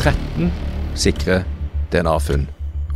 13 0.00 0.48
sikre 0.96 1.42
DNA-funn 1.92 2.46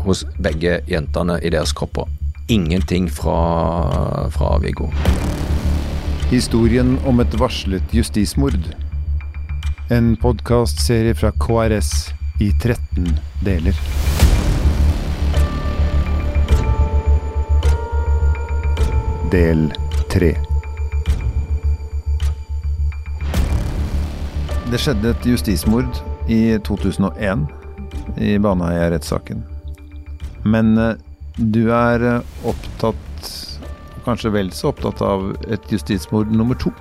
hos 0.06 0.22
begge 0.40 0.78
jentene 0.88 1.34
i 1.44 1.50
deres 1.52 1.74
kropper. 1.76 2.08
Ingenting 2.48 3.10
fra, 3.12 4.28
fra 4.32 4.56
Viggo. 4.62 4.88
Historien 6.30 6.94
om 7.04 7.20
et 7.20 7.36
varslet 7.40 7.92
justismord. 7.92 8.56
En 9.92 10.14
podkastserie 10.16 11.12
fra 11.14 11.32
KRS 11.44 11.90
i 12.40 12.48
13 12.62 13.12
deler. 13.44 13.76
Del 19.32 19.68
3. 20.16 20.32
Det 24.72 24.80
skjedde 24.80 25.12
et 25.12 25.32
justismord 25.34 26.04
i 26.28 26.58
2001 26.64 27.46
i 28.16 28.38
Baneheia-rettssaken. 28.38 29.44
Men 30.44 30.78
eh, 30.78 30.96
du 31.36 31.68
er 31.72 32.04
eh, 32.04 32.34
opptatt, 32.48 33.30
kanskje 34.04 34.32
vel 34.34 34.52
så 34.52 34.72
opptatt 34.72 35.02
av 35.04 35.30
et 35.48 35.70
justismord 35.72 36.32
nummer 36.32 36.58
to 36.60 36.72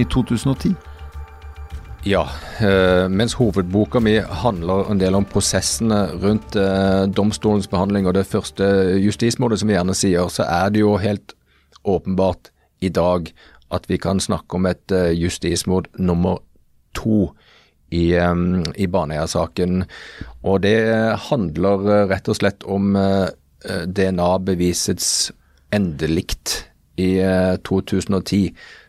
i 0.00 0.06
2010. 0.08 0.74
Ja, 2.08 2.24
eh, 2.64 3.04
mens 3.12 3.36
hovedboka 3.36 4.00
mi 4.00 4.16
handler 4.42 4.88
en 4.88 5.00
del 5.00 5.16
om 5.18 5.28
prosessene 5.28 6.06
rundt 6.22 6.56
domstolens 7.16 7.68
behandling 7.68 8.08
og 8.08 8.16
det 8.16 8.28
første 8.28 8.64
justismordet, 9.00 9.60
som 9.60 9.68
vi 9.68 9.76
gjerne 9.76 9.96
sier, 9.96 10.32
så 10.32 10.48
er 10.48 10.72
det 10.72 10.84
jo 10.84 10.96
helt 11.00 11.36
åpenbart 11.84 12.52
i 12.80 12.88
dag 12.88 13.28
at 13.70 13.84
vi 13.88 14.00
kan 14.00 14.20
snakke 14.20 14.56
om 14.56 14.66
et 14.66 14.92
justismord 15.14 15.86
nummer 16.00 16.40
to 16.96 17.28
i, 17.90 18.04
eh, 18.14 18.34
i 18.76 18.88
Baneheia-saken. 18.90 19.84
Og 20.46 20.62
det 20.64 20.78
handler 21.28 21.86
eh, 21.90 22.06
rett 22.14 22.30
og 22.30 22.40
slett 22.40 22.66
om 22.66 22.94
eh, 22.96 23.28
DNA-bevisets 23.86 25.30
endelikt 25.74 26.64
i 27.00 27.12
eh, 27.22 27.56
2010. 27.66 28.42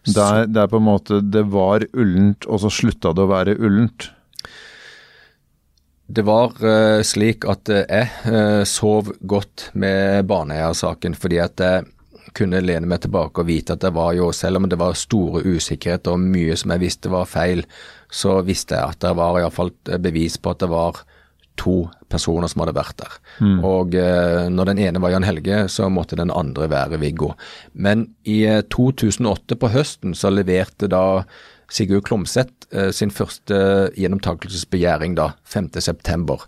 Det 0.08 0.24
er, 0.24 0.68
på 0.68 0.80
en 0.80 0.88
måte 0.88 1.22
Det 1.22 1.44
var 1.54 1.86
ullent, 1.94 2.48
og 2.50 2.64
så 2.64 2.72
slutta 2.74 3.14
det 3.14 3.26
å 3.26 3.32
være 3.32 3.58
ullent. 3.60 4.10
Det 6.12 6.26
var 6.28 6.58
eh, 6.66 7.02
slik 7.08 7.46
at 7.48 7.70
eh, 7.72 7.86
jeg 7.88 8.34
eh, 8.34 8.64
sov 8.68 9.14
godt 9.22 9.70
med 9.80 10.26
Baneheia-saken, 10.28 11.16
fordi 11.16 11.40
at 11.40 11.62
jeg 11.64 11.86
kunne 12.38 12.62
lene 12.64 12.88
meg 12.90 13.04
tilbake 13.04 13.44
og 13.44 13.50
vite 13.50 13.76
at 13.76 13.84
det 13.84 13.94
var 13.96 14.14
jo, 14.18 14.32
selv 14.36 14.62
om 14.62 14.68
det 14.70 14.80
var 14.80 14.98
store 14.98 15.44
usikkerheter 15.46 16.16
og 16.16 16.24
mye 16.24 16.58
som 16.60 16.74
jeg 16.74 16.84
visste 16.84 17.12
var 17.12 17.30
feil, 17.30 17.66
så 18.12 18.40
visste 18.46 18.78
jeg 18.78 18.96
at 18.96 19.02
det 19.04 19.16
var 19.20 19.40
iallfall 19.40 19.74
bevis 20.04 20.38
på 20.38 20.54
at 20.54 20.64
det 20.64 20.72
var 20.72 21.04
to 21.60 21.76
personer 22.12 22.50
som 22.50 22.64
hadde 22.64 22.76
vært 22.76 22.98
der. 23.02 23.16
Og 23.68 23.96
eh, 24.00 24.48
når 24.52 24.72
den 24.72 24.82
ene 24.88 25.02
var 25.04 25.14
Jan 25.14 25.28
Helge, 25.28 25.66
så 25.72 25.90
måtte 25.92 26.20
den 26.20 26.32
andre 26.34 26.70
være 26.72 27.00
Viggo. 27.02 27.34
Men 27.74 28.10
i 28.24 28.42
eh, 28.50 28.64
2008 28.74 29.58
på 29.60 29.72
høsten 29.74 30.16
så 30.18 30.32
leverte 30.34 30.90
da 30.92 31.24
Sigurd 31.72 32.08
Klomsæt 32.08 32.68
eh, 32.72 32.92
sin 32.96 33.14
første 33.14 33.92
gjennomtakelsesbegjæring 34.00 35.16
da, 35.20 35.32
5.9. 35.48 36.40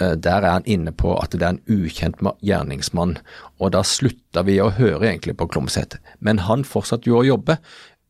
Eh, 0.00 0.14
der 0.20 0.44
er 0.44 0.58
han 0.58 0.66
inne 0.68 0.92
på 0.92 1.14
at 1.16 1.32
det 1.32 1.42
er 1.42 1.54
en 1.54 1.62
ukjent 1.72 2.20
gjerningsmann, 2.44 3.16
og 3.60 3.72
da 3.72 3.82
slutta 3.86 4.44
vi 4.46 4.58
å 4.60 4.70
høre 4.76 5.08
egentlig 5.08 5.36
på 5.40 5.48
Klomsæt. 5.48 5.98
Men 6.20 6.42
han 6.44 6.64
fortsatte 6.68 7.08
jo 7.08 7.20
å 7.22 7.26
jobbe. 7.26 7.58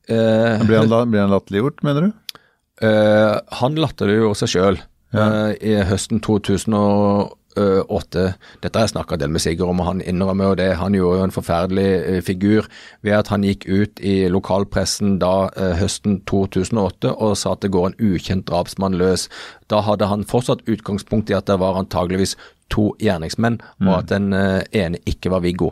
Eh, 0.09 0.63
Ble 0.67 0.83
han, 0.83 1.11
ble 1.11 1.23
han 1.23 1.33
latterliggjort, 1.35 1.83
mener 1.87 2.09
du? 2.09 2.39
Eh, 2.87 3.39
han 3.61 3.79
latterliggjorde 3.81 4.43
seg 4.43 4.55
sjøl 4.57 4.83
i 5.17 5.77
høsten 5.87 6.19
2008. 6.21 7.37
Dette 7.57 8.77
har 8.77 8.85
jeg 8.85 8.93
snakka 8.93 9.17
del 9.21 9.33
med 9.33 9.41
Sigurd 9.41 9.73
om, 9.73 9.81
og 9.81 9.89
han 9.89 10.03
innrømmer 10.05 10.51
jo 10.51 10.59
det. 10.61 10.69
Han 10.81 10.97
gjorde 10.97 11.21
jo 11.21 11.27
en 11.29 11.35
forferdelig 11.35 11.87
eh, 11.97 12.21
figur 12.25 12.69
ved 13.07 13.17
at 13.17 13.31
han 13.33 13.47
gikk 13.47 13.67
ut 13.69 14.03
i 14.05 14.29
lokalpressen 14.33 15.17
da 15.23 15.49
eh, 15.57 15.77
høsten 15.81 16.21
2008 16.29 17.15
og 17.15 17.37
sa 17.41 17.55
at 17.55 17.65
det 17.65 17.73
går 17.75 17.91
en 17.91 17.99
ukjent 18.13 18.47
drapsmann 18.51 18.99
løs. 19.01 19.29
Da 19.73 19.81
hadde 19.87 20.11
han 20.11 20.27
fortsatt 20.29 20.67
utgangspunkt 20.71 21.33
i 21.33 21.39
at 21.39 21.49
det 21.49 21.59
var 21.63 21.79
antageligvis 21.81 22.37
to 22.73 22.89
gjerningsmenn, 23.03 23.61
og 23.85 23.93
at 24.01 24.11
den 24.11 24.33
eh, 24.35 24.65
ene 24.75 24.99
ikke 25.09 25.31
var 25.33 25.45
Viggo. 25.45 25.71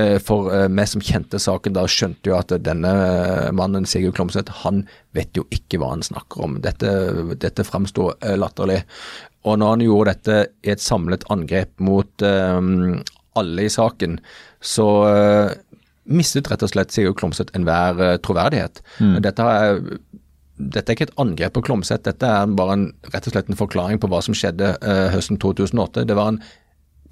Eh, 0.00 0.16
for 0.22 0.50
eh, 0.52 0.66
vi 0.68 0.86
som 0.90 1.04
kjente 1.04 1.40
saken 1.40 1.76
da, 1.76 1.86
skjønte 1.88 2.30
jo 2.30 2.36
at 2.36 2.52
denne 2.64 2.92
eh, 2.92 3.50
mannen, 3.56 3.88
Sigurd 3.88 4.16
Klomsæt, 4.18 4.52
han 4.64 4.84
vet 5.16 5.36
jo 5.38 5.46
ikke 5.54 5.80
hva 5.80 5.94
han 5.94 6.04
snakker 6.04 6.44
om. 6.44 6.58
Dette, 6.64 6.90
dette 7.40 7.66
framsto 7.66 8.12
eh, 8.20 8.36
latterlig. 8.40 8.82
Og 9.48 9.60
når 9.60 9.74
han 9.74 9.84
gjorde 9.84 10.14
dette 10.14 10.40
i 10.64 10.72
et 10.72 10.84
samlet 10.84 11.24
angrep 11.32 11.72
mot 11.84 12.24
eh, 12.24 12.60
alle 13.40 13.66
i 13.66 13.72
saken, 13.72 14.18
så 14.64 14.88
uh, 15.04 15.50
mistet 16.04 16.46
rett 16.48 16.62
og 16.64 16.70
slett 16.70 16.94
Sigurd 16.94 17.18
Klomsæt 17.18 17.50
enhver 17.58 17.98
uh, 17.98 18.12
troverdighet. 18.22 18.78
Dette 19.24 19.48
er 19.50 19.80
dette 20.56 20.92
er 20.92 20.96
ikke 20.96 21.08
et 21.08 21.16
angrep 21.18 21.56
på 21.56 21.64
Klomsæt, 21.66 22.04
dette 22.06 22.26
er 22.26 22.50
bare 22.58 22.76
en, 22.78 22.84
rett 23.10 23.26
og 23.26 23.34
slett 23.34 23.48
en 23.50 23.58
forklaring 23.58 23.98
på 24.02 24.10
hva 24.10 24.20
som 24.22 24.36
skjedde 24.38 24.76
eh, 24.86 25.08
høsten 25.14 25.40
2008. 25.42 26.04
Det 26.06 26.16
var 26.18 26.34
en 26.34 26.42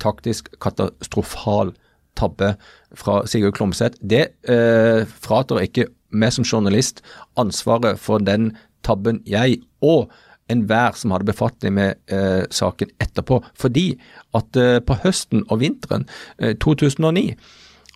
taktisk 0.02 0.50
katastrofal 0.62 1.72
tabbe 2.18 2.52
fra 2.98 3.22
Sigurd 3.26 3.56
Klomsæt. 3.58 3.98
Det 3.98 4.28
eh, 4.46 5.08
fratar 5.26 5.64
ikke 5.64 5.88
meg 6.12 6.34
som 6.36 6.46
journalist 6.46 7.02
ansvaret 7.40 7.98
for 8.00 8.22
den 8.22 8.52
tabben 8.86 9.22
jeg 9.26 9.62
og 9.82 10.12
enhver 10.52 10.94
som 10.98 11.14
hadde 11.14 11.30
befatning 11.30 11.76
med 11.78 11.98
eh, 12.12 12.44
saken 12.52 12.92
etterpå. 13.02 13.40
Fordi 13.58 13.88
at 14.36 14.58
eh, 14.60 14.78
på 14.84 14.98
høsten 15.02 15.46
og 15.48 15.62
vinteren 15.64 16.06
eh, 16.38 16.54
2009 16.62 17.32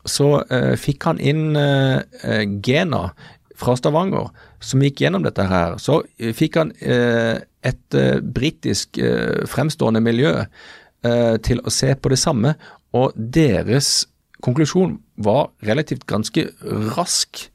så 0.07 0.29
eh, 0.55 0.75
fikk 0.79 1.09
han 1.09 1.21
inn 1.21 1.57
eh, 1.59 1.99
eh, 2.23 2.45
Gena 2.63 3.11
fra 3.57 3.77
Stavanger 3.79 4.31
som 4.63 4.83
gikk 4.85 5.03
gjennom 5.05 5.25
dette 5.27 5.47
her. 5.49 5.77
Så 5.83 6.03
eh, 6.19 6.35
fikk 6.37 6.59
han 6.61 6.73
eh, 6.81 7.41
et 7.67 7.99
eh, 7.99 8.21
britisk 8.21 9.01
eh, 9.03 9.45
fremstående 9.51 10.03
miljø 10.05 10.35
eh, 10.43 11.37
til 11.47 11.63
å 11.65 11.73
se 11.73 11.95
på 11.97 12.13
det 12.13 12.21
samme, 12.21 12.55
og 12.97 13.17
deres 13.17 14.07
konklusjon 14.45 14.99
var 15.25 15.51
relativt 15.67 16.07
ganske 16.09 16.49
rask. 16.97 17.47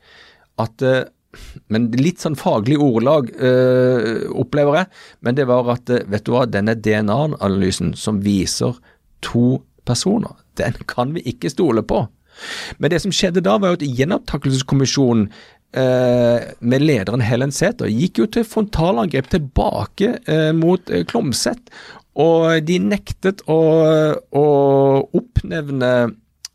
At 0.61 0.85
eh, 0.85 1.03
men 1.71 1.87
litt 1.95 2.19
sånn 2.19 2.35
faglig 2.35 2.75
ordelag 2.81 3.29
eh, 3.39 4.25
opplever 4.35 4.81
jeg. 4.81 4.89
Men 5.23 5.37
det 5.37 5.45
var 5.47 5.69
at 5.77 5.87
vet 5.87 6.25
du 6.27 6.33
hva, 6.33 6.43
denne 6.49 6.75
DNA-analysen 6.75 7.93
som 7.95 8.19
viser 8.25 8.75
to 9.23 9.61
personer, 9.87 10.35
den 10.59 10.75
kan 10.91 11.13
vi 11.15 11.23
ikke 11.31 11.53
stole 11.53 11.85
på. 11.87 12.03
Men 12.79 12.91
det 12.91 13.01
som 13.03 13.13
skjedde 13.15 13.43
da, 13.45 13.57
var 13.61 13.73
jo 13.73 13.79
at 13.79 13.87
Gjenopptakelseskommisjonen 13.99 15.29
med 15.73 16.83
lederen 16.83 17.23
Helen 17.23 17.53
Sæther 17.55 17.87
gikk 17.87 18.19
jo 18.19 18.25
til 18.27 18.43
frontalangrep 18.47 19.29
tilbake 19.31 20.17
eh, 20.27 20.49
mot 20.57 20.89
eh, 20.91 21.05
Klomsæt. 21.07 21.71
Og 22.19 22.59
de 22.67 22.75
nektet 22.83 23.43
å, 23.47 23.61
å 24.35 24.45
oppnevne 25.15 25.93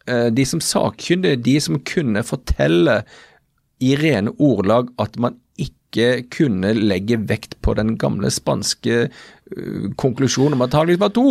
eh, 0.04 0.28
de 0.28 0.44
som 0.48 0.60
sakkyndige, 0.60 1.40
de 1.46 1.56
som 1.64 1.80
kunne 1.80 2.24
fortelle 2.26 3.00
i 3.80 3.94
rene 4.00 4.32
ordlag 4.36 4.92
at 5.00 5.16
man 5.20 5.38
ikke 5.60 6.26
kunne 6.32 6.74
legge 6.76 7.18
vekt 7.28 7.56
på 7.64 7.72
den 7.78 7.94
gamle 8.00 8.30
spanske 8.32 9.06
eh, 9.06 9.86
konklusjonen 9.96 10.58
om 10.58 10.66
at 10.66 10.74
antakeligvis 10.74 11.04
var 11.06 11.14
to. 11.16 11.30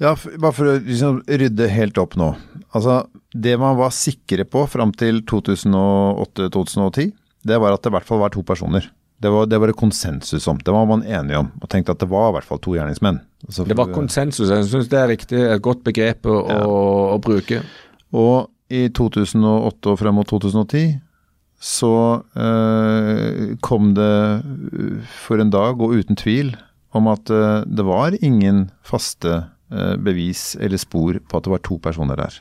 Ja, 0.00 0.14
bare 0.16 0.54
for 0.56 0.70
å 0.70 0.78
liksom 0.80 1.20
rydde 1.28 1.66
helt 1.68 1.98
opp 2.00 2.16
nå. 2.16 2.32
Altså, 2.72 3.02
det 3.36 3.56
man 3.60 3.76
var 3.76 3.92
sikre 3.92 4.46
på 4.48 4.64
fram 4.70 4.94
til 4.96 5.20
2008-2010, 5.28 7.10
det 7.44 7.58
var 7.60 7.76
at 7.76 7.84
det 7.84 7.92
i 7.92 7.96
hvert 7.98 8.08
fall 8.08 8.22
var 8.22 8.32
to 8.32 8.44
personer. 8.46 8.88
Det 9.20 9.28
var, 9.28 9.44
det 9.50 9.58
var 9.60 9.68
det 9.68 9.76
konsensus 9.76 10.46
om. 10.48 10.56
Det 10.64 10.72
var 10.72 10.86
man 10.88 11.04
enige 11.04 11.42
om, 11.42 11.50
og 11.60 11.68
tenkte 11.68 11.92
at 11.92 12.00
det 12.00 12.08
var 12.08 12.30
i 12.30 12.38
hvert 12.38 12.48
fall 12.48 12.62
to 12.64 12.72
gjerningsmenn. 12.78 13.20
Altså, 13.44 13.66
Det 13.68 13.76
var 13.76 13.92
konsensus. 13.92 14.48
Jeg 14.48 14.70
syns 14.70 14.88
det 14.88 15.00
er 15.02 15.12
riktig, 15.12 15.42
et 15.44 15.60
godt 15.64 15.84
begrep 15.84 16.24
å, 16.24 16.38
ja. 16.48 16.64
å 16.64 17.20
bruke. 17.20 17.60
Og 18.16 18.48
i 18.72 18.86
2008 18.96 19.92
og 19.92 20.00
frem 20.00 20.16
mot 20.16 20.28
2010 20.30 20.96
så 21.60 21.92
eh, 22.40 23.52
kom 23.60 23.92
det 23.92 24.40
for 25.20 25.42
en 25.42 25.52
dag, 25.52 25.76
og 25.76 25.92
uten 26.00 26.16
tvil, 26.16 26.54
om 26.96 27.10
at 27.12 27.28
eh, 27.28 27.66
det 27.68 27.84
var 27.84 28.16
ingen 28.24 28.70
faste 28.80 29.42
bevis 29.70 30.56
eller 30.58 30.80
spor 30.82 31.20
på 31.22 31.38
at 31.38 31.46
det 31.46 31.52
var 31.52 31.60
to 31.62 31.76
personer 31.82 32.18
der. 32.18 32.38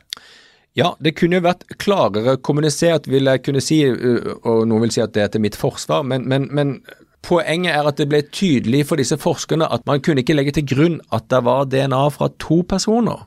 Ja, 0.78 0.94
det 1.02 1.16
kunne 1.18 1.40
jo 1.40 1.46
vært 1.46 1.66
klarere 1.82 2.38
kommunisert, 2.46 3.10
vil 3.10 3.30
jeg 3.30 3.44
kunne 3.46 3.62
si, 3.64 3.82
uh, 3.90 4.34
og 4.48 4.68
noen 4.70 4.86
vil 4.86 4.94
si 4.96 5.04
at 5.04 5.14
det 5.16 5.24
er 5.24 5.32
til 5.34 5.44
mitt 5.44 5.58
forsvar, 5.58 6.06
men, 6.08 6.28
men, 6.30 6.48
men 6.56 6.76
poenget 7.26 7.76
er 7.76 7.90
at 7.90 8.00
det 8.00 8.08
ble 8.12 8.22
tydelig 8.32 8.86
for 8.90 9.02
disse 9.02 9.18
forskerne 9.20 9.68
at 9.74 9.86
man 9.90 10.04
kunne 10.04 10.24
ikke 10.24 10.38
legge 10.38 10.56
til 10.60 10.68
grunn 10.70 11.00
at 11.16 11.28
det 11.32 11.42
var 11.48 11.68
DNA 11.72 12.04
fra 12.16 12.30
to 12.42 12.62
personer. 12.70 13.26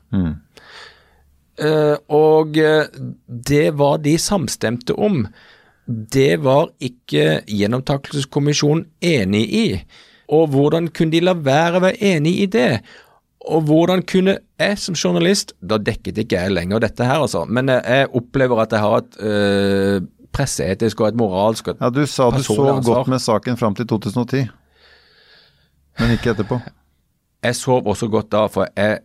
Eh, 1.61 1.97
og 2.09 2.57
eh, 2.57 2.89
det 3.27 3.67
var 3.77 3.99
de 4.01 4.15
samstemte 4.17 4.95
om. 4.97 5.27
Det 5.85 6.39
var 6.41 6.71
ikke 6.81 7.43
Gjennomtakelseskommisjonen 7.45 8.87
enig 9.03 9.45
i. 9.53 9.67
og 10.33 10.47
hvordan 10.49 10.87
kunne 10.87 11.11
de 11.11 11.19
la 11.21 11.33
være 11.37 11.77
å 11.77 11.81
være 11.83 12.13
enig 12.15 12.31
i 12.41 12.45
det? 12.49 12.81
Og 13.43 13.61
hvordan 13.67 14.03
kunne 14.07 14.37
jeg 14.59 14.77
som 14.79 14.95
journalist 14.95 15.51
Da 15.59 15.77
dekket 15.77 16.21
ikke 16.23 16.39
jeg 16.39 16.53
lenger 16.53 16.79
dette 16.79 17.03
her, 17.03 17.23
altså, 17.25 17.43
men 17.45 17.71
jeg 17.73 18.07
opplever 18.15 18.61
at 18.63 18.71
jeg 18.71 18.79
har 18.79 19.01
et 19.01 19.17
øh, 19.19 20.05
presseetisk 20.33 21.01
og 21.03 21.11
et 21.11 21.19
moralsk 21.19 21.67
og 21.67 21.75
et 21.75 21.83
Ja, 21.83 21.89
Du 21.89 22.05
sa 22.05 22.29
du 22.31 22.43
sov 22.43 22.83
godt 22.83 23.11
med 23.11 23.19
saken 23.19 23.57
fram 23.59 23.75
til 23.75 23.87
2010, 23.87 24.45
men 25.99 26.15
ikke 26.15 26.31
etterpå. 26.33 26.59
Jeg 27.43 27.55
sov 27.59 27.87
også 27.91 28.07
godt 28.07 28.31
da, 28.31 28.45
for 28.47 28.69
jeg 28.77 29.01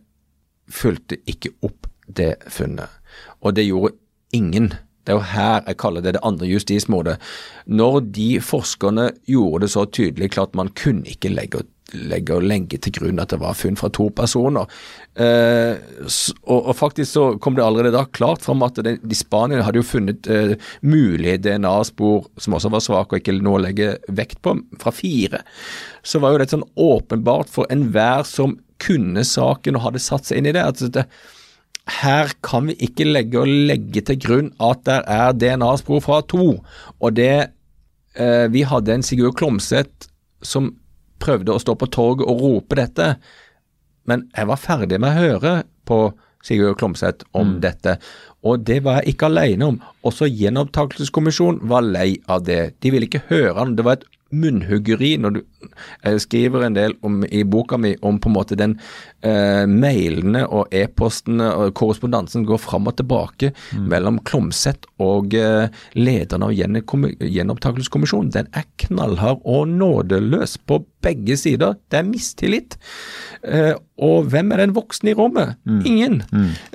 fulgte 0.71 1.17
ikke 1.27 1.49
opp 1.61 1.89
det 2.07 2.37
funnet. 2.47 2.87
Og 3.43 3.51
det 3.55 3.65
gjorde 3.67 3.97
ingen. 4.31 4.69
Det 5.03 5.11
er 5.11 5.17
jo 5.17 5.25
her 5.33 5.59
jeg 5.67 5.75
kaller 5.81 6.05
det 6.05 6.13
det 6.15 6.21
andre 6.23 6.47
justismordet. 6.47 7.17
Når 7.67 7.99
de 8.15 8.29
forskerne 8.39 9.09
gjorde 9.27 9.65
det 9.65 9.71
så 9.73 9.83
tydelig 9.85 10.31
klart 10.31 10.55
man 10.55 10.71
kunne 10.71 11.03
ikke 11.03 11.33
legge, 11.33 11.65
legge 11.93 12.37
legge 12.43 12.79
til 12.81 12.93
grunn 12.99 13.21
at 13.21 13.33
det 13.33 13.39
var 13.41 13.57
funn 13.57 13.77
fra 13.79 13.89
to 13.93 14.09
personer. 14.15 14.69
Eh, 15.15 15.79
og, 16.43 16.59
og 16.59 16.75
faktisk 16.77 17.11
så 17.11 17.25
kom 17.41 17.57
det 17.57 17.65
allerede 17.65 17.95
da 17.95 18.05
klart 18.05 18.45
fram 18.45 18.63
at 18.65 18.79
det, 18.85 18.97
de 19.01 19.17
Spania 19.17 19.63
hadde 19.65 19.81
jo 19.81 19.87
funnet 19.87 20.29
eh, 20.29 20.55
mulige 20.81 21.41
DNA-spor 21.47 22.29
som 22.37 22.55
også 22.57 22.71
var 22.73 22.85
svake 22.85 23.15
og 23.17 23.23
ikke 23.23 23.39
noe 23.39 23.59
å 23.59 23.65
legge 23.65 23.95
vekt 24.07 24.41
på, 24.45 24.55
fra 24.81 24.93
fire. 24.95 25.43
Så 26.03 26.21
var 26.23 26.33
jo 26.33 26.41
det 26.43 26.51
sånn 26.53 26.67
åpenbart 26.79 27.51
for 27.51 27.69
enhver 27.73 28.25
som 28.27 28.59
kunne 28.79 29.25
saken 29.27 29.75
og 29.75 29.89
hadde 29.89 30.03
satt 30.03 30.29
seg 30.29 30.39
inn 30.39 30.49
i 30.49 30.55
det. 30.55 30.63
at 30.63 30.85
det 30.95 31.05
her 31.89 32.31
kan 32.45 32.69
vi 32.69 32.75
ikke 32.85 33.07
legge 33.07 33.39
og 33.41 33.49
legge 33.69 34.03
til 34.05 34.19
grunn 34.21 34.51
at 34.61 34.83
det 34.87 34.99
er 35.09 35.33
DNA-spor 35.37 36.03
fra 36.05 36.21
to. 36.21 36.59
Og 36.99 37.15
det 37.17 37.49
eh, 38.15 38.45
Vi 38.53 38.61
hadde 38.67 38.93
en 38.93 39.05
Sigurd 39.05 39.37
Klomsæt 39.39 40.09
som 40.41 40.75
prøvde 41.21 41.53
å 41.55 41.61
stå 41.61 41.75
på 41.79 41.89
torget 41.93 42.27
og 42.29 42.41
rope 42.43 42.79
dette, 42.79 43.13
men 44.09 44.25
jeg 44.33 44.49
var 44.49 44.61
ferdig 44.61 44.99
med 45.01 45.11
å 45.11 45.23
høre 45.23 45.53
på 45.89 45.99
Sigurd 46.45 46.77
Klomsæt 46.79 47.25
om 47.35 47.57
dette, 47.63 47.97
og 48.47 48.63
det 48.67 48.79
var 48.85 49.01
jeg 49.01 49.13
ikke 49.13 49.27
alene 49.27 49.67
om. 49.73 49.81
Også 50.07 50.29
Gjenopptakelseskommisjonen 50.31 51.65
var 51.67 51.83
lei 51.83 52.13
av 52.31 52.45
det. 52.47 52.79
De 52.79 52.93
ville 52.93 53.09
ikke 53.09 53.25
høre 53.27 53.57
han. 53.57 53.75
Det 53.75 53.83
var 53.83 53.99
et 53.99 54.07
munnhuggeri 54.31 55.15
når 55.21 55.37
du 55.37 55.41
Jeg 56.05 56.21
skriver 56.23 56.63
en 56.63 56.75
del 56.75 56.93
om, 57.03 57.23
i 57.25 57.41
boka 57.43 57.77
mi 57.77 57.91
om 58.05 58.19
på 58.21 58.29
en 58.29 58.35
måte 58.35 58.55
den 58.55 58.77
eh, 59.25 59.65
mailene 59.67 60.45
og 60.47 60.71
e-postene 60.75 61.49
og 61.51 61.73
korrespondansen 61.75 62.45
går 62.47 62.61
fram 62.63 62.87
og 62.87 62.95
tilbake 62.99 63.51
mellom 63.91 64.21
Klomsæt 64.23 64.87
og 65.03 65.35
eh, 65.35 65.67
lederen 65.99 66.45
av 66.47 66.53
Gjenopptakelseskommisjonen. 66.55 68.31
Den 68.35 68.47
er 68.55 68.67
knallhard 68.85 69.43
og 69.43 69.67
nådeløs 69.73 70.57
på 70.69 70.79
begge 71.03 71.35
sider. 71.39 71.75
Det 71.91 71.99
er 71.99 72.07
mistillit. 72.07 72.79
Eh, 73.43 73.73
og 73.99 74.31
hvem 74.31 74.55
er 74.55 74.63
den 74.63 74.75
voksne 74.77 75.11
i 75.11 75.17
rommet? 75.19 75.59
Ingen. 75.87 76.21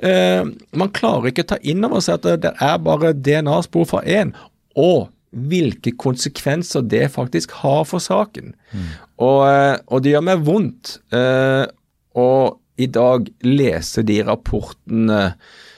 Eh, 0.05 0.45
man 0.77 0.93
klarer 0.93 1.31
ikke 1.31 1.47
ta 1.49 1.59
inn 1.65 1.85
over 1.87 2.05
seg 2.05 2.19
at 2.19 2.29
det, 2.29 2.37
det 2.45 2.53
er 2.61 2.77
bare 2.85 3.15
DNA-spor 3.17 3.89
fra 3.89 4.05
én. 4.05 4.35
Og 4.75 5.07
hvilke 5.35 5.91
konsekvenser 5.99 6.85
det 6.87 7.09
faktisk 7.13 7.51
har 7.61 7.83
for 7.89 8.03
saken. 8.03 8.53
Og, 9.19 9.39
eh, 9.49 9.75
og 9.87 10.03
det 10.03 10.15
gjør 10.15 10.27
meg 10.29 10.45
vondt 10.47 10.97
eh, 11.15 11.65
å 12.15 12.29
i 12.75 12.87
dag 12.91 13.27
lese 13.47 14.03
de 14.03 14.19
rapportene 14.27 15.19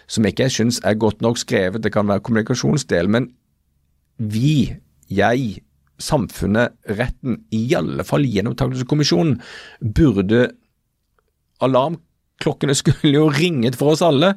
som 0.09 0.25
ikke 0.25 0.47
jeg 0.47 0.55
syns 0.55 0.79
er 0.87 0.97
godt 0.99 1.21
nok 1.21 1.39
skrevet, 1.41 1.83
det 1.83 1.91
kan 1.93 2.07
være 2.07 2.23
kommunikasjonsdel, 2.25 3.09
men 3.11 3.29
vi, 4.17 4.73
jeg, 5.13 5.59
samfunnet, 6.01 6.77
retten, 6.97 7.41
i 7.53 7.67
alle 7.77 8.05
fall 8.07 8.25
Gjenopptakelseskommisjonen, 8.25 9.37
burde 9.81 10.47
Alarmklokkene 11.65 12.75
skulle 12.81 13.13
jo 13.13 13.27
ringet 13.33 13.77
for 13.77 13.95
oss 13.95 14.05
alle. 14.05 14.35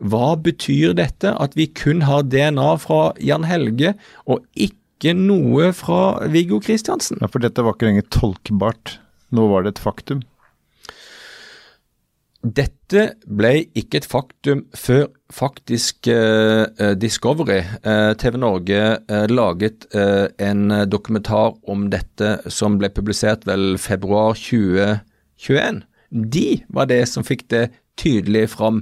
Hva 0.00 0.32
betyr 0.40 0.94
dette 0.96 1.34
at 1.36 1.56
vi 1.58 1.68
kun 1.76 2.06
har 2.08 2.24
DNA 2.32 2.72
fra 2.80 3.10
Jan 3.20 3.44
Helge, 3.44 3.94
og 4.24 4.44
ikke 4.56 5.12
noe 5.16 5.70
fra 5.76 6.26
Viggo 6.32 6.60
Kristiansen? 6.64 7.20
Ja, 7.20 7.28
For 7.28 7.42
dette 7.44 7.64
var 7.64 7.76
ikke 7.76 7.90
lenger 7.90 8.08
tolkbart. 8.12 8.98
Nå 9.36 9.46
var 9.52 9.64
det 9.64 9.76
et 9.76 9.84
faktum. 9.84 10.24
Dette 12.40 13.02
ble 13.28 13.50
ikke 13.76 14.00
et 14.00 14.06
faktum 14.08 14.62
før 14.72 15.10
faktisk 15.30 16.08
eh, 16.08 16.64
eh, 16.64 16.94
Discovery, 16.96 17.58
eh, 17.84 18.12
TV 18.16 18.38
Norge, 18.40 18.78
eh, 18.96 19.26
laget 19.28 19.84
eh, 19.92 20.24
en 20.40 20.72
dokumentar 20.88 21.52
om 21.68 21.90
dette 21.92 22.38
som 22.48 22.78
ble 22.80 22.88
publisert 22.96 23.44
vel 23.44 23.76
februar 23.76 24.32
2021. 24.40 25.84
De 26.32 26.48
var 26.72 26.88
det 26.88 27.02
som 27.12 27.28
fikk 27.28 27.44
det 27.52 27.66
tydelig 28.00 28.48
fram 28.56 28.80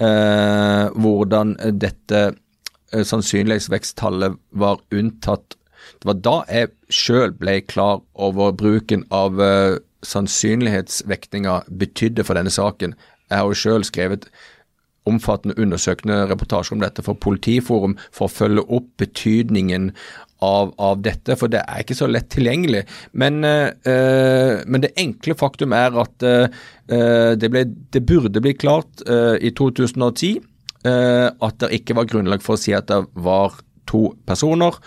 eh, 0.00 0.86
hvordan 0.94 1.54
dette 1.80 2.22
eh, 2.24 3.04
sannsynlighetsveksttallet 3.04 4.38
var 4.50 4.82
unntatt. 4.94 5.56
Det 6.00 6.08
var 6.10 6.20
da 6.24 6.36
jeg 6.48 6.72
sjøl 6.92 7.34
ble 7.38 7.60
klar 7.68 8.02
over 8.14 8.54
bruken 8.56 9.04
av 9.14 9.40
eh, 9.42 9.78
sannsynlighetsvektinga 10.04 11.62
betydde 11.68 12.24
for 12.26 12.38
denne 12.38 12.52
saken. 12.52 12.96
Jeg 13.30 13.40
har 13.40 13.48
jo 13.48 13.60
sjøl 13.62 13.86
skrevet 13.86 14.28
omfattende 15.08 15.56
undersøkende 15.60 16.22
reportasjer 16.30 16.76
om 16.76 16.84
dette 16.84 17.04
for 17.04 17.18
Politiforum 17.20 17.98
for 18.08 18.28
å 18.28 18.34
følge 18.34 18.64
opp 18.72 18.88
betydningen 19.02 19.90
av, 20.44 20.72
av 20.78 21.02
dette, 21.04 21.36
for 21.40 21.52
det 21.52 21.62
er 21.62 21.84
ikke 21.84 21.96
så 21.96 22.08
lett 22.10 22.28
tilgjengelig. 22.34 22.84
Men, 23.12 23.40
øh, 23.44 24.64
men 24.66 24.84
det 24.84 24.94
enkle 25.00 25.36
faktum 25.38 25.74
er 25.76 25.94
at 26.04 26.26
øh, 26.26 27.32
det, 27.40 27.50
ble, 27.52 27.66
det 27.94 28.04
burde 28.06 28.42
bli 28.44 28.54
klart 28.58 29.04
øh, 29.06 29.36
i 29.40 29.54
2010 29.56 30.34
eh, 30.84 31.28
at 31.30 31.58
det 31.62 31.72
ikke 31.80 31.96
var 32.00 32.10
grunnlag 32.10 32.44
for 32.44 32.58
å 32.58 32.60
si 32.60 32.76
at 32.76 32.90
det 32.92 33.04
var 33.14 33.58
to 33.90 34.10
personer. 34.26 34.78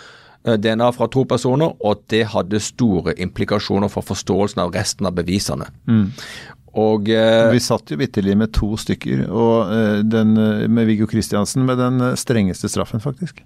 DNA 0.48 0.86
fra 0.96 1.10
to 1.12 1.25
personer, 1.28 1.74
og 1.84 1.98
at 1.98 2.04
det 2.14 2.22
hadde 2.31 2.62
store 2.64 3.12
implikasjoner 3.19 3.90
for 3.92 4.06
forståelsen 4.08 4.62
av 4.64 4.69
resten 4.78 5.10
av 5.10 5.18
bevisene. 5.18 5.66
Og 6.75 7.10
eh, 7.10 7.50
Vi 7.54 7.62
satt 7.64 7.92
jo 7.92 7.98
vitterlig 8.00 8.36
med 8.38 8.52
to 8.56 8.74
stykker, 8.80 9.28
og 9.31 9.72
eh, 9.72 10.00
den 10.04 10.36
eh, 10.38 10.66
med 10.69 10.90
Viggo 10.90 11.08
Kristiansen 11.10 11.66
med 11.66 11.80
den 11.80 12.02
eh, 12.02 12.18
strengeste 12.19 12.69
straffen, 12.69 13.02
faktisk. 13.04 13.44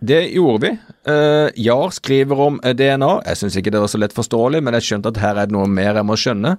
Det 0.00 0.26
gjorde 0.34 0.66
vi. 0.66 0.72
Eh, 1.12 1.48
Jar 1.64 1.94
skriver 1.94 2.42
om 2.48 2.58
eh, 2.64 2.74
DNA. 2.76 3.12
Jeg 3.30 3.40
syns 3.40 3.56
ikke 3.56 3.72
det 3.72 3.80
var 3.84 3.92
så 3.92 4.00
lett 4.02 4.16
forståelig, 4.16 4.60
men 4.64 4.76
jeg 4.76 4.88
skjønte 4.88 5.14
at 5.14 5.22
her 5.22 5.38
er 5.38 5.48
det 5.48 5.56
noe 5.56 5.70
mer 5.70 5.94
jeg 5.94 6.08
må 6.08 6.18
skjønne. 6.20 6.56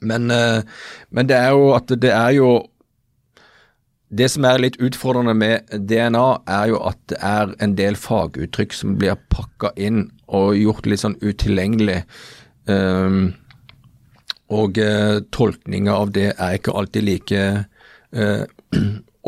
Men, 0.00 0.32
men 1.12 1.28
det 1.28 1.36
er 1.36 1.50
jo 1.52 1.74
at 1.76 1.90
det 2.00 2.08
er 2.08 2.30
jo 2.32 2.46
Det 4.08 4.30
som 4.32 4.46
er 4.48 4.62
litt 4.62 4.78
utfordrende 4.80 5.34
med 5.36 5.74
DNA, 5.90 6.22
er 6.48 6.70
jo 6.72 6.78
at 6.88 6.96
det 7.12 7.18
er 7.20 7.52
en 7.60 7.74
del 7.76 7.98
faguttrykk 8.00 8.72
som 8.74 8.94
blir 8.96 9.20
pakka 9.28 9.74
inn 9.76 10.06
og 10.26 10.56
gjort 10.56 10.88
litt 10.88 11.04
sånn 11.04 11.18
utilgjengelig. 11.20 12.00
Um, 12.64 13.36
og 14.50 14.80
eh, 14.82 15.20
tolkninga 15.34 15.94
av 15.94 16.10
det 16.14 16.32
er 16.32 16.56
ikke 16.58 16.74
alltid 16.76 17.06
like 17.06 17.44
eh, 18.10 18.42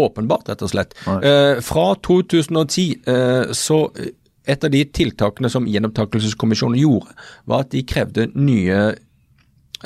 åpenbart, 0.06 0.48
rett 0.48 0.64
og 0.64 0.72
slett. 0.72 0.96
Eh, 1.06 1.60
fra 1.64 1.86
2010 2.06 2.84
eh, 3.06 3.52
så 3.56 3.84
et 4.42 4.64
av 4.64 4.72
de 4.72 4.82
tiltakene 4.90 5.50
som 5.52 5.68
Gjenopptakelseskommisjonen 5.70 6.80
gjorde, 6.80 7.14
var 7.46 7.62
at 7.62 7.72
de 7.74 7.84
krevde 7.86 8.26
nye 8.34 8.80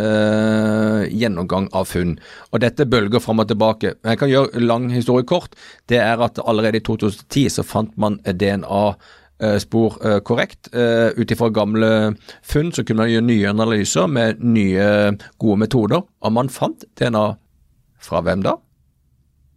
eh, 0.01 1.03
gjennomgang 1.13 1.69
av 1.77 1.91
funn. 1.91 2.17
Og 2.53 2.63
dette 2.65 2.89
bølger 2.89 3.21
fram 3.21 3.45
og 3.45 3.51
tilbake. 3.51 3.97
Jeg 4.01 4.23
kan 4.23 4.33
gjøre 4.33 4.65
lang 4.65 4.89
historie 4.95 5.29
kort. 5.29 5.59
Det 5.91 6.01
er 6.01 6.23
at 6.25 6.41
allerede 6.45 6.81
i 6.81 6.87
2010 6.87 7.59
så 7.59 7.67
fant 7.67 7.93
man 8.01 8.21
DNA-spor 8.25 8.97
eh, 9.41 10.19
korrekt. 10.25 10.71
Uh, 10.75 11.13
Ut 11.17 11.31
ifra 11.31 11.51
gamle 11.53 11.91
funn 12.43 12.73
så 12.73 12.85
kunne 12.85 13.05
man 13.05 13.13
gjøre 13.13 13.27
nye 13.29 13.51
analyser 13.51 14.09
med 14.11 14.41
nye 14.45 14.89
gode 15.39 15.61
metoder. 15.65 16.03
Og 16.23 16.33
man 16.33 16.53
fant 16.53 16.87
DNA 16.99 17.27
fra 18.03 18.23
hvem 18.25 18.45
da? 18.47 18.57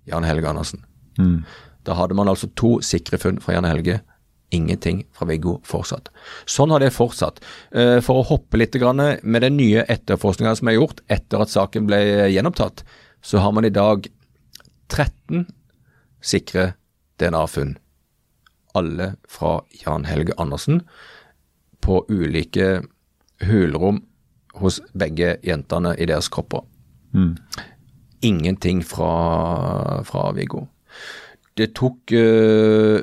Jan 0.10 0.28
Helge 0.28 0.50
Andersen. 0.50 0.86
Mm. 1.20 1.44
Da 1.88 1.96
hadde 1.98 2.18
man 2.18 2.30
altså 2.32 2.50
to 2.60 2.80
sikre 2.86 3.20
funn 3.22 3.40
fra 3.44 3.56
Jan 3.56 3.68
Helge. 3.70 4.00
Ingenting 4.52 5.04
fra 5.14 5.28
Viggo 5.30 5.60
fortsatt. 5.68 6.10
Sånn 6.50 6.72
har 6.74 6.82
det 6.82 6.90
fortsatt. 6.96 7.38
Eh, 7.72 8.00
For 8.02 8.20
å 8.20 8.26
hoppe 8.26 8.58
litt 8.58 8.74
med 9.24 9.42
den 9.42 9.58
nye 9.58 9.86
etterforskninga 9.86 10.56
som 10.58 10.68
er 10.68 10.80
gjort 10.80 11.04
etter 11.08 11.42
at 11.42 11.54
saken 11.54 11.86
ble 11.86 12.00
gjenopptatt, 12.34 12.84
så 13.22 13.40
har 13.40 13.52
man 13.54 13.66
i 13.66 13.70
dag 13.70 14.08
13 14.90 15.46
sikre 16.22 16.74
DNA-funn. 17.20 17.78
Alle 18.78 19.14
fra 19.30 19.60
Jan 19.82 20.06
Helge 20.06 20.36
Andersen 20.38 20.84
på 21.82 22.04
ulike 22.10 22.82
hulrom 23.46 24.04
hos 24.60 24.82
begge 24.98 25.38
jentene 25.46 25.96
i 25.98 26.08
deres 26.10 26.30
kropper. 26.32 26.66
Mm. 27.16 27.38
Ingenting 28.22 28.84
fra, 28.86 30.04
fra 30.04 30.32
Viggo. 30.36 30.66
Det 31.58 31.72
tok 31.78 32.14
uh, 32.14 33.00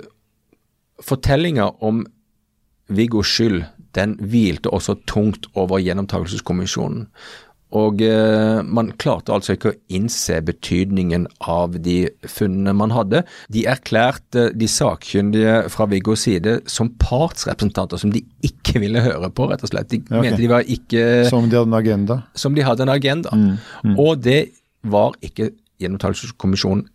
Fortellinga 1.02 1.70
om 1.84 2.04
Viggos 2.88 3.32
skyld, 3.34 3.64
den 3.96 4.14
hvilte 4.20 4.70
også 4.70 4.94
tungt 5.08 5.48
over 5.54 5.80
Gjenopptakelseskommisjonen. 5.82 7.08
Og 7.76 8.02
eh, 8.04 8.60
man 8.62 8.92
klarte 9.00 9.34
altså 9.34 9.56
ikke 9.56 9.72
å 9.72 9.76
innse 9.92 10.38
betydningen 10.46 11.26
av 11.44 11.76
de 11.84 11.98
funnene 12.30 12.74
man 12.76 12.94
hadde. 12.94 13.24
De 13.52 13.66
erklærte 13.68 14.48
de 14.56 14.68
sakkyndige 14.70 15.58
fra 15.72 15.88
Viggos 15.90 16.26
side 16.26 16.60
som 16.70 16.92
partsrepresentanter 17.02 18.00
som 18.00 18.14
de 18.14 18.22
ikke 18.46 18.80
ville 18.82 19.02
høre 19.04 19.30
på, 19.34 19.48
rett 19.50 19.64
og 19.66 19.72
slett. 19.72 19.90
De 19.92 20.00
okay. 20.04 20.22
mente 20.22 20.42
de 20.42 20.50
var 20.52 20.66
ikke 20.76 21.06
Som 21.30 21.50
de 21.50 21.58
hadde 21.58 21.72
en 21.72 21.80
agenda. 21.80 22.20
Som 22.38 22.56
de 22.56 22.64
hadde 22.66 22.86
en 22.86 22.94
agenda. 22.94 23.36
Mm, 23.36 23.96
Og 23.96 24.16
det 24.24 24.40
var 24.86 25.16
ikke 25.24 25.52
Gjennomtalelseskommisjonen 25.76 26.86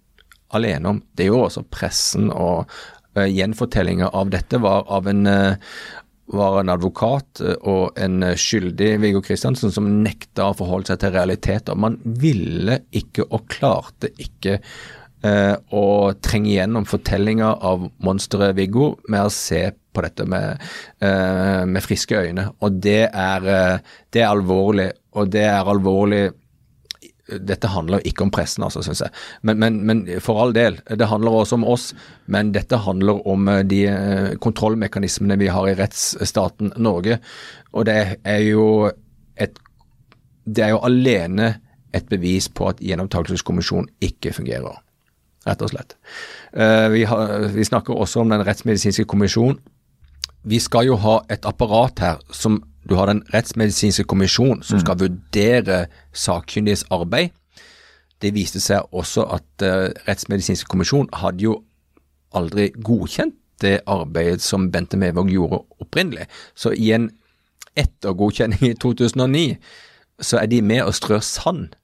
alene 0.57 0.89
om. 0.89 0.99
Det 1.13 1.27
gjorde 1.27 1.49
også 1.51 1.61
pressen, 1.69 2.31
og 2.33 2.71
uh, 3.17 3.27
gjenfortellinger 3.27 4.09
av 4.17 4.31
dette 4.33 4.57
var 4.61 4.87
av 4.91 5.09
en 5.11 5.27
eh, 5.29 5.75
var 6.35 6.59
en 6.61 6.71
advokat 6.73 7.41
eh, 7.43 7.57
og 7.67 7.99
en 7.99 8.23
eh, 8.25 8.37
skyldig, 8.39 8.93
Viggo 9.03 9.21
Kristiansen, 9.25 9.73
som 9.73 9.89
nekta 10.03 10.49
å 10.49 10.57
forholde 10.57 10.91
seg 10.91 11.03
til 11.03 11.13
realiteter. 11.15 11.77
Man 11.77 11.99
ville 12.03 12.81
ikke 12.95 13.27
og 13.29 13.47
klarte 13.51 14.11
ikke 14.21 14.57
eh, 14.57 15.55
å 15.55 15.85
trenge 16.23 16.55
gjennom 16.55 16.87
fortellinga 16.89 17.53
av 17.71 17.87
monsteret 18.03 18.57
Viggo 18.57 18.93
med 19.11 19.27
å 19.27 19.33
se 19.33 19.67
på 19.91 20.03
dette 20.05 20.25
med, 20.25 20.61
eh, 21.03 21.63
med 21.67 21.83
friske 21.83 22.15
øyne. 22.15 22.49
Og 22.61 22.79
det 22.81 23.09
er, 23.11 23.47
eh, 23.47 23.79
det 24.11 24.21
er 24.21 24.31
alvorlig, 24.31 24.91
og 25.13 25.29
det 25.31 25.43
er 25.43 25.65
alvorlig 25.65 26.31
dette 27.39 27.69
handler 27.71 28.01
jo 28.01 28.11
ikke 28.11 28.25
om 28.25 28.31
pressen, 28.33 28.63
altså, 28.65 28.83
syns 28.85 29.03
jeg. 29.05 29.13
Men, 29.47 29.59
men, 29.61 29.79
men 29.87 30.03
for 30.23 30.41
all 30.41 30.53
del, 30.55 30.79
det 30.87 31.07
handler 31.07 31.41
også 31.41 31.59
om 31.59 31.65
oss. 31.69 31.91
Men 32.31 32.51
dette 32.55 32.81
handler 32.85 33.21
om 33.27 33.47
eh, 33.51 33.63
de 33.67 33.81
eh, 33.87 34.29
kontrollmekanismene 34.41 35.39
vi 35.41 35.49
har 35.53 35.69
i 35.69 35.75
rettsstaten 35.79 36.73
Norge. 36.77 37.19
Og 37.71 37.87
det 37.87 37.97
er 38.23 38.45
jo 38.49 38.91
et 39.37 39.59
Det 40.43 40.63
er 40.65 40.71
jo 40.73 40.81
alene 40.83 41.59
et 41.93 42.07
bevis 42.09 42.47
på 42.49 42.67
at 42.71 42.79
Gjenopptakelseskommisjonen 42.81 43.89
ikke 44.01 44.33
fungerer. 44.33 44.79
Rett 45.45 45.61
og 45.61 45.69
slett. 45.69 45.95
Eh, 46.53 46.89
Vi, 46.89 47.03
har, 47.03 47.47
vi 47.53 47.63
snakker 47.63 47.93
også 47.93 48.21
om 48.21 48.29
Den 48.29 48.45
rettsmedisinske 48.45 49.05
kommisjonen. 49.05 49.59
Vi 50.43 50.59
skal 50.59 50.87
jo 50.87 50.95
ha 50.97 51.19
et 51.29 51.45
apparat 51.45 51.99
her 51.99 52.21
som 52.33 52.63
du 52.89 52.95
har 52.95 53.07
Den 53.07 53.23
rettsmedisinske 53.33 54.03
kommisjon 54.03 54.63
som 54.63 54.79
skal 54.81 54.99
vurdere 54.99 55.85
sakkyndiges 56.13 56.85
arbeid. 56.89 57.29
Det 58.21 58.33
viste 58.33 58.61
seg 58.61 58.85
også 58.93 59.25
at 59.33 59.65
uh, 59.65 59.89
Rettsmedisinsk 60.07 60.69
kommisjon 60.69 61.09
hadde 61.13 61.45
jo 61.45 61.59
aldri 62.37 62.69
godkjent 62.77 63.35
det 63.61 63.81
arbeidet 63.89 64.41
som 64.41 64.69
Bente 64.73 64.97
Mevåg 64.97 65.29
gjorde 65.29 65.61
opprinnelig. 65.81 66.25
Så 66.57 66.73
i 66.73 66.91
en 66.95 67.11
ettergodkjenning 67.77 68.71
i 68.71 68.77
2009 68.81 69.57
så 70.21 70.41
er 70.41 70.49
de 70.49 70.61
med 70.65 70.83
og 70.85 70.95
strør 70.97 71.21
sand 71.25 71.75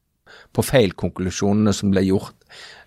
på 0.54 0.66
feilkonklusjonene 0.66 1.74
som 1.74 1.94
ble 1.94 2.06
gjort 2.08 2.34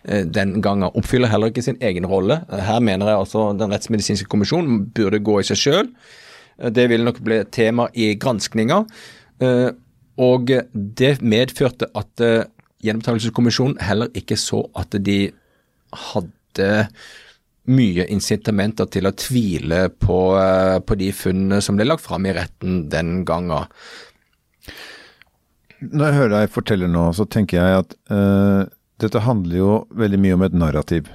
uh, 0.08 0.24
den 0.26 0.58
gangen. 0.62 0.90
Oppfyller 0.94 1.30
heller 1.30 1.50
ikke 1.50 1.66
sin 1.66 1.78
egen 1.82 2.06
rolle. 2.10 2.42
Her 2.50 2.82
mener 2.82 3.10
jeg 3.10 3.22
altså 3.22 3.52
Den 3.58 3.70
rettsmedisinske 3.74 4.30
kommisjonen 4.30 4.88
burde 4.94 5.22
gå 5.22 5.40
i 5.40 5.46
seg 5.46 5.62
sjøl. 5.62 5.94
Det 6.60 6.88
vil 6.92 7.06
nok 7.06 7.22
bli 7.24 7.40
et 7.40 7.52
tema 7.54 7.88
i 7.96 8.12
granskninga. 8.20 8.84
Eh, 9.40 9.70
Og 10.20 10.50
det 10.74 11.14
medførte 11.22 11.88
at 11.96 12.20
eh, 12.20 12.44
Gjenopptakelseskommisjonen 12.80 13.80
heller 13.84 14.08
ikke 14.16 14.36
så 14.40 14.62
at 14.76 14.94
de 15.04 15.30
hadde 16.10 16.68
mye 17.70 18.06
incitamenter 18.10 18.88
til 18.90 19.08
å 19.08 19.14
tvile 19.16 19.82
på, 20.00 20.18
eh, 20.40 20.78
på 20.80 20.96
de 21.00 21.10
funnene 21.12 21.60
som 21.64 21.76
ble 21.76 21.86
lagt 21.88 22.04
fram 22.04 22.26
i 22.28 22.34
retten 22.36 22.86
den 22.92 23.22
gangen. 23.28 23.68
Når 25.80 26.06
jeg 26.06 26.18
hører 26.18 26.34
deg 26.34 26.52
fortelle 26.52 26.88
nå, 26.92 27.06
så 27.16 27.24
tenker 27.24 27.56
jeg 27.56 27.84
at 27.84 27.94
uh, 28.12 28.68
dette 29.00 29.22
handler 29.24 29.56
jo 29.56 29.70
veldig 29.96 30.18
mye 30.20 30.36
om 30.36 30.42
et 30.44 30.56
narrativ. 30.60 31.06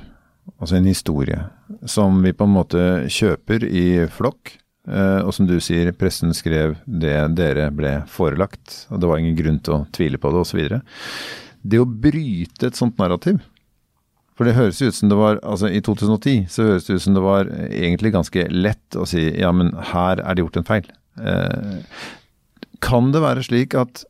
Altså 0.58 0.80
en 0.80 0.88
historie. 0.90 1.38
Som 1.86 2.24
vi 2.26 2.34
på 2.34 2.48
en 2.48 2.56
måte 2.56 2.86
kjøper 3.14 3.62
i 3.70 3.86
flokk. 4.10 4.56
Eh, 4.88 5.22
og 5.22 5.34
som 5.36 5.48
du 5.50 5.58
sier, 5.64 5.92
pressen 5.98 6.34
skrev 6.36 6.78
det 6.86 7.18
dere 7.38 7.70
ble 7.76 7.98
forelagt. 8.12 8.86
Og 8.92 9.02
det 9.02 9.10
var 9.10 9.22
ingen 9.22 9.38
grunn 9.38 9.60
til 9.64 9.78
å 9.78 9.84
tvile 9.96 10.22
på 10.22 10.32
det, 10.34 10.44
osv. 10.44 10.64
Det 11.66 11.82
å 11.82 11.90
bryte 11.90 12.70
et 12.70 12.78
sånt 12.78 13.00
narrativ 13.02 13.40
For 14.38 14.46
det 14.46 14.54
høres 14.54 14.84
ut 14.84 14.94
som 14.94 15.10
det 15.10 15.16
var 15.18 15.40
Altså 15.42 15.72
i 15.74 15.80
2010 15.82 16.44
så 16.52 16.68
høres 16.68 16.86
det 16.86 17.00
ut 17.00 17.02
som 17.02 17.16
det 17.16 17.24
var 17.26 17.50
egentlig 17.66 18.12
ganske 18.14 18.44
lett 18.52 18.98
å 19.00 19.08
si 19.10 19.24
ja, 19.40 19.50
men 19.56 19.72
her 19.94 20.22
er 20.22 20.36
det 20.36 20.46
gjort 20.46 20.60
en 20.62 20.68
feil. 20.68 20.92
Eh, 21.18 21.82
kan 22.86 23.10
det 23.16 23.24
være 23.24 23.46
slik 23.48 23.74
at 23.80 24.04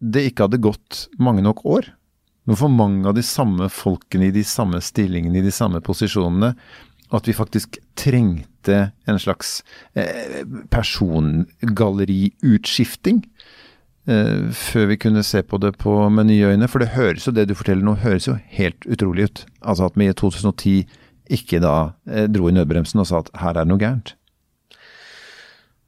det 0.00 0.28
ikke 0.30 0.46
hadde 0.46 0.62
gått 0.64 1.06
mange 1.18 1.44
nok 1.44 1.64
år. 1.66 1.90
Hvorfor 2.46 2.68
for 2.68 2.78
mange 2.78 3.08
av 3.10 3.16
de 3.16 3.24
samme 3.26 3.66
folkene 3.72 4.28
i 4.28 4.34
de 4.34 4.44
samme 4.46 4.78
stillingene, 4.84 5.40
i 5.40 5.46
de 5.46 5.54
samme 5.54 5.80
posisjonene, 5.82 6.52
at 7.14 7.28
vi 7.28 7.34
faktisk 7.36 7.78
trengte 7.98 8.90
en 9.06 9.18
slags 9.18 9.64
eh, 9.94 10.44
persongalleriutskifting 10.70 13.26
eh, 14.08 14.50
før 14.50 14.86
vi 14.90 14.96
kunne 15.06 15.22
se 15.26 15.42
på 15.42 15.58
det 15.62 15.72
på 15.82 16.08
med 16.10 16.26
nye 16.30 16.46
øyne. 16.52 16.68
For 16.68 16.78
det 16.82 16.94
høres 16.96 17.26
jo, 17.28 17.32
det 17.32 17.48
du 17.50 17.54
forteller 17.54 17.84
nå, 17.86 17.94
høres 18.02 18.28
jo 18.28 18.34
helt 18.58 18.86
utrolig 18.90 19.22
ut. 19.30 19.38
Altså 19.62 19.84
at 19.86 19.96
vi 19.96 20.04
i 20.10 20.18
2010 20.18 20.76
ikke 21.38 21.58
da 21.62 21.74
eh, 22.10 22.26
dro 22.30 22.48
i 22.50 22.56
nødbremsen 22.56 23.00
og 23.02 23.08
sa 23.08 23.14
at 23.22 23.30
her 23.38 23.52
er 23.54 23.62
det 23.62 23.70
noe 23.70 23.82
gærent. 23.82 24.08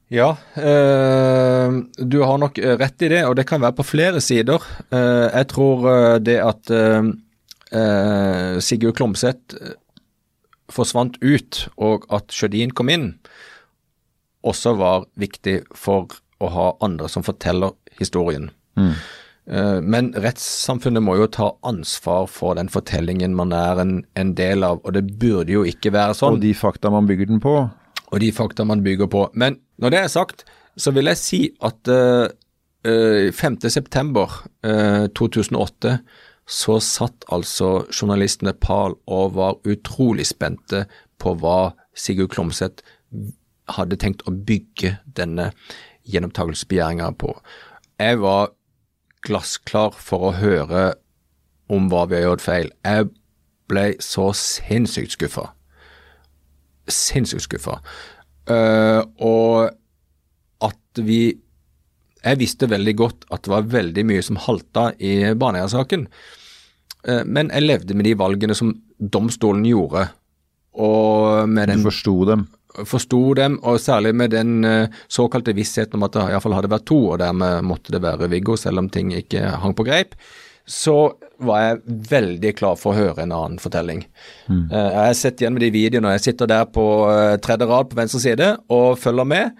Ja, 0.09 0.29
øh, 0.57 1.69
du 2.01 2.17
har 2.25 2.37
nok 2.41 2.57
rett 2.57 3.01
i 3.05 3.11
det, 3.11 3.21
og 3.29 3.37
det 3.37 3.45
kan 3.45 3.61
være 3.61 3.77
på 3.77 3.85
flere 3.85 4.17
sider. 4.21 4.57
Jeg 4.89 5.45
tror 5.51 6.17
det 6.17 6.39
at 6.41 6.63
Sigurd 8.65 8.95
Klomsæt 8.97 9.53
forsvant 10.73 11.17
ut, 11.21 11.65
og 11.77 12.05
at 12.13 12.33
Sjødin 12.33 12.73
kom 12.75 12.91
inn, 12.93 13.11
også 14.45 14.75
var 14.79 15.07
viktig 15.19 15.61
for 15.75 16.13
å 16.39 16.51
ha 16.53 16.67
andre 16.85 17.09
som 17.11 17.25
forteller 17.25 17.73
historien. 17.99 18.49
Mm. 18.79 18.93
Men 19.81 20.11
rettssamfunnet 20.13 21.01
må 21.01 21.15
jo 21.17 21.25
ta 21.33 21.49
ansvar 21.65 22.27
for 22.29 22.55
den 22.59 22.69
fortellingen 22.69 23.33
man 23.35 23.51
er 23.55 23.81
en, 23.81 23.93
en 24.19 24.35
del 24.37 24.63
av, 24.63 24.79
og 24.85 24.93
det 24.93 25.07
burde 25.19 25.55
jo 25.55 25.63
ikke 25.67 25.91
være 25.95 26.13
sånn 26.19 26.37
Og 26.37 26.43
de 26.43 26.53
fakta 26.53 26.91
man 26.93 27.09
bygger 27.09 27.31
den 27.31 27.41
på. 27.43 27.55
og 28.11 28.21
de 28.21 28.29
fakta 28.31 28.63
man 28.65 28.83
bygger 28.85 29.09
på. 29.09 29.25
Men 29.33 29.57
når 29.81 29.95
det 29.95 29.99
er 30.03 30.13
sagt, 30.13 30.45
så 30.77 30.93
vil 30.95 31.09
jeg 31.09 31.17
si 31.19 31.41
at 31.65 31.89
uh, 31.89 32.29
5.9.2008 32.85 34.37
Uh, 34.59 35.07
2008 35.15 35.97
så 36.49 36.79
satt 36.81 37.27
altså 37.29 37.85
journalistene 37.93 38.55
pal 38.57 38.95
og 39.05 39.35
var 39.37 39.59
utrolig 39.69 40.25
spente 40.29 40.85
på 41.21 41.35
hva 41.41 41.73
Sigurd 41.93 42.31
Klomsæt 42.33 42.81
hadde 43.75 43.99
tenkt 44.01 44.23
å 44.25 44.33
bygge 44.33 44.95
denne 45.17 45.51
gjenopptakelsesbegjæringa 46.09 47.11
på. 47.21 47.35
Jeg 48.01 48.21
var 48.23 48.55
glassklar 49.27 49.93
for 49.93 50.29
å 50.29 50.35
høre 50.39 50.83
om 51.69 51.91
hva 51.91 52.07
vi 52.09 52.17
har 52.17 52.31
gjort 52.31 52.45
feil. 52.47 52.73
Jeg 52.87 53.11
ble 53.69 53.85
så 54.01 54.31
sinnssykt 54.33 55.19
skuffa 55.19 55.51
sinnssykt 56.93 57.45
skuffa. 57.45 57.79
Uh, 58.49 59.05
og 59.21 59.69
at 60.65 61.05
vi 61.05 61.37
Jeg 62.19 62.35
visste 62.35 62.67
veldig 62.67 62.93
godt 62.99 63.21
at 63.31 63.45
det 63.45 63.51
var 63.53 63.67
veldig 63.71 64.03
mye 64.03 64.21
som 64.25 64.35
halta 64.43 64.89
i 64.99 65.31
Baneheia-saken. 65.39 66.01
Eh, 67.07 67.23
men 67.25 67.51
jeg 67.53 67.67
levde 67.67 67.95
med 67.97 68.07
de 68.09 68.15
valgene 68.19 68.55
som 68.57 68.73
domstolen 68.99 69.65
gjorde. 69.67 70.07
Og 70.79 71.49
med 71.49 71.71
Du 71.73 71.83
forsto 71.89 72.25
dem. 72.25 72.47
forsto 72.85 73.33
dem, 73.33 73.57
og 73.63 73.79
særlig 73.81 74.13
med 74.15 74.31
den 74.31 74.63
eh, 74.63 74.87
såkalte 75.09 75.55
vissheten 75.57 75.97
om 75.97 76.03
at 76.05 76.13
det 76.13 76.27
iallfall 76.29 76.53
hadde 76.53 76.69
vært 76.71 76.85
to, 76.85 76.99
og 77.11 77.17
dermed 77.19 77.65
måtte 77.65 77.91
det 77.91 78.01
være 78.03 78.29
Viggo, 78.29 78.55
selv 78.55 78.79
om 78.79 78.89
ting 78.89 79.09
ikke 79.11 79.41
hang 79.59 79.73
på 79.75 79.83
greip, 79.87 80.13
så 80.69 81.15
var 81.41 81.63
jeg 81.63 81.81
veldig 82.11 82.51
klar 82.55 82.77
for 82.77 82.93
å 82.93 82.99
høre 82.99 83.23
en 83.23 83.33
annen 83.33 83.57
fortelling. 83.59 84.03
Mm. 84.47 84.69
jeg 84.69 84.99
har 85.01 85.13
sett 85.17 85.41
igjen 85.41 85.55
med 85.55 85.65
de 85.65 85.71
videoene, 85.73 86.11
og 86.11 86.19
jeg 86.19 86.27
sitter 86.29 86.51
der 86.51 86.69
på 86.69 86.85
eh, 87.09 87.37
tredje 87.41 87.67
rad 87.67 87.89
på 87.89 87.97
venstre 87.97 88.21
side 88.21 88.51
og 88.69 88.99
følger 89.01 89.25
med. 89.25 89.51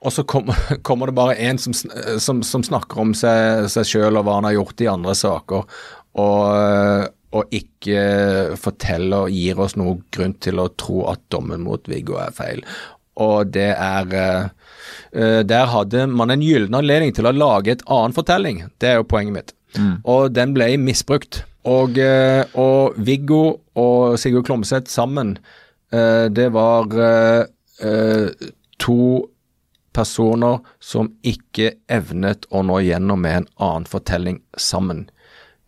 Og 0.00 0.14
så 0.14 0.24
kommer, 0.24 0.58
kommer 0.86 1.10
det 1.10 1.16
bare 1.18 1.38
en 1.48 1.58
som, 1.60 1.74
som, 1.74 2.42
som 2.46 2.66
snakker 2.66 3.02
om 3.02 3.14
seg, 3.16 3.66
seg 3.72 3.88
sjøl 3.88 4.20
og 4.20 4.26
hva 4.26 4.38
han 4.38 4.50
har 4.50 4.58
gjort 4.58 4.84
i 4.84 4.92
andre 4.92 5.16
saker, 5.18 5.82
og, 6.20 7.10
og 7.36 7.52
ikke 7.54 8.00
forteller 8.58 9.28
og 9.28 9.34
gir 9.34 9.60
oss 9.62 9.76
noen 9.78 10.00
grunn 10.10 10.34
til 10.42 10.58
å 10.58 10.70
tro 10.80 11.04
at 11.12 11.22
dommen 11.30 11.62
mot 11.62 11.84
Viggo 11.90 12.18
er 12.18 12.34
feil. 12.34 12.64
Og 13.20 13.52
det 13.54 13.70
er 13.74 14.16
eh, 14.16 14.48
eh, 15.12 15.40
Der 15.46 15.70
hadde 15.70 16.06
man 16.10 16.32
en 16.32 16.44
gyllen 16.44 16.76
anledning 16.76 17.14
til 17.16 17.28
å 17.28 17.36
lage 17.36 17.74
et 17.74 17.86
annen 17.86 18.16
fortelling. 18.16 18.64
Det 18.80 18.92
er 18.92 19.00
jo 19.00 19.08
poenget 19.08 19.36
mitt. 19.36 19.56
Og 20.02 20.32
den 20.34 20.54
ble 20.56 20.72
misbrukt. 20.82 21.44
Og, 21.68 21.98
eh, 22.00 22.42
og 22.58 22.96
Viggo 22.96 23.60
og 23.78 24.18
Sigurd 24.18 24.48
Klomsæt 24.48 24.88
sammen, 24.90 25.36
det 25.90 26.44
var 26.54 26.86
to 28.78 28.98
personer 30.00 30.60
som 30.80 31.12
ikke 31.22 31.74
evnet 31.92 32.48
å 32.50 32.64
nå 32.66 32.80
gjennom 32.88 33.20
med 33.22 33.42
en 33.42 33.48
annen 33.60 33.88
fortelling 33.88 34.40
sammen. 34.56 35.06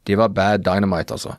De 0.04 0.16
var 0.18 0.32
bad 0.34 0.64
dynamite, 0.66 1.14
altså. 1.14 1.36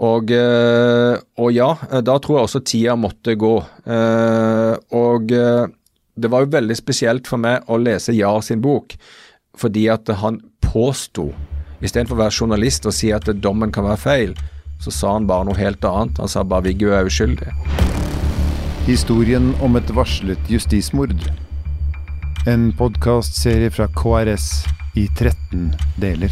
Og, 0.00 0.30
eh, 0.32 1.18
og 1.36 1.52
ja, 1.52 1.74
da 2.00 2.16
tror 2.16 2.38
jeg 2.38 2.48
også 2.48 2.62
tida 2.64 2.96
måtte 2.96 3.36
gå. 3.36 3.56
Eh, 3.84 4.74
og 4.96 5.34
eh, 5.36 5.66
det 6.16 6.30
var 6.32 6.44
jo 6.44 6.54
veldig 6.54 6.76
spesielt 6.78 7.28
for 7.28 7.40
meg 7.42 7.68
å 7.68 7.80
lese 7.80 8.16
Jar 8.16 8.40
sin 8.44 8.62
bok, 8.64 8.96
fordi 9.58 9.86
at 9.92 10.08
han 10.22 10.40
påsto, 10.64 11.28
istedenfor 11.80 12.16
å 12.16 12.22
være 12.24 12.38
journalist 12.40 12.88
og 12.88 12.96
si 12.96 13.12
at 13.12 13.28
dommen 13.42 13.72
kan 13.72 13.88
være 13.88 14.00
feil, 14.00 14.34
så 14.80 14.92
sa 14.94 15.14
han 15.18 15.28
bare 15.28 15.48
noe 15.48 15.60
helt 15.60 15.84
annet. 15.84 16.20
Han 16.22 16.32
sa 16.32 16.44
bare 16.44 16.70
Viggo 16.70 16.94
er 16.96 17.08
uskyldig. 17.08 17.52
Historien 18.88 19.52
om 19.60 19.76
et 19.76 19.92
varslet 19.92 20.48
justismord. 20.48 21.28
En 22.46 22.72
podkastserie 22.72 23.70
fra 23.70 23.88
KRS 23.88 24.64
i 24.94 25.08
13 25.08 25.74
deler. 25.96 26.30